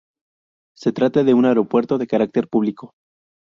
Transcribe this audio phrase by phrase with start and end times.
[0.75, 2.95] Se trata de un aeropuerto de carácter público.